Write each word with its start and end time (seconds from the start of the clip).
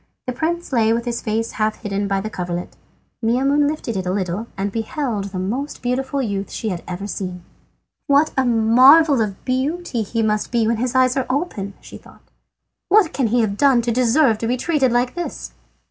The 0.25 0.33
prince 0.33 0.73
lay 0.73 0.91
with 0.93 1.05
his 1.05 1.21
face 1.21 1.51
half 1.51 1.83
hidden 1.83 2.07
by 2.07 2.21
the 2.21 2.29
coverlet. 2.31 2.75
Maimoune 3.23 3.67
lifted 3.67 3.95
it 3.95 4.07
a 4.07 4.11
little 4.11 4.47
and 4.57 4.71
beheld 4.71 5.25
the 5.25 5.37
most 5.37 5.83
beautiful 5.83 6.23
youth 6.23 6.49
she 6.49 6.69
had 6.69 6.81
ever 6.87 7.05
seen. 7.05 7.43
"What 8.07 8.31
a 8.35 8.43
marvel 8.43 9.21
of 9.21 9.45
beauty 9.45 10.01
he 10.01 10.23
must 10.23 10.51
be 10.51 10.65
when 10.65 10.77
his 10.77 10.95
eyes 10.95 11.15
are 11.17 11.27
open!" 11.29 11.75
she 11.81 11.99
thought. 11.99 12.23
"What 12.89 13.13
can 13.13 13.27
he 13.27 13.41
have 13.41 13.57
done 13.57 13.83
to 13.83 13.91
deserve 13.91 14.39
to 14.39 14.47
be 14.47 14.57
treated 14.57 14.91
like 14.91 15.13
this?" 15.13 15.51